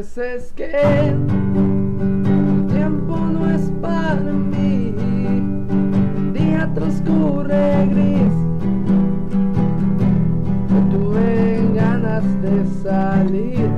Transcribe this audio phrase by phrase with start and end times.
[0.00, 1.26] veces que el
[2.68, 4.94] tiempo no es para mí,
[6.16, 8.32] el día transcurre gris.
[10.70, 13.68] Yo tuve ganas de salir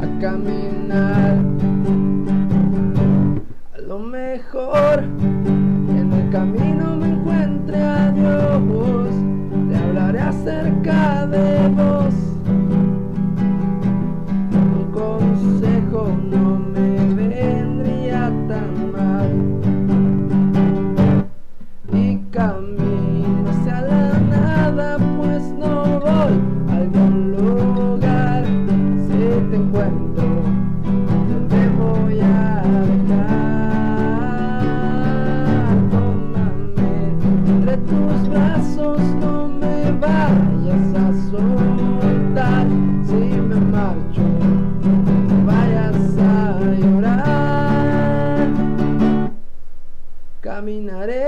[0.00, 1.36] a caminar.
[3.74, 5.04] A lo mejor
[5.90, 9.12] en el camino me encuentre a Dios,
[9.68, 12.35] le hablaré acerca de vos.
[40.66, 42.66] Vayas a soltar.
[43.04, 44.22] Si me marcho,
[44.82, 48.48] no vayas a llorar.
[50.40, 51.26] Caminaré,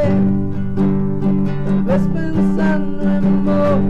[1.64, 3.80] tal vez pensando en vos,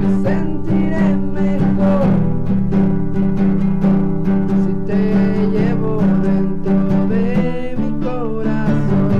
[0.00, 2.08] me sentiré mejor
[4.64, 5.02] si te
[5.52, 6.74] llevo dentro
[7.08, 9.12] de mi corazón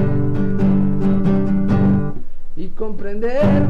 [2.56, 3.62] y comprender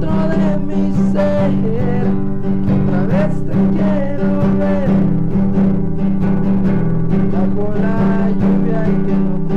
[0.00, 1.50] dentro de mi ser.
[2.66, 4.88] Que otra vez te quiero ver.
[7.32, 9.47] Bajo la lluvia y que no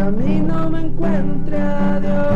[0.00, 2.29] camino me encuentre a Dios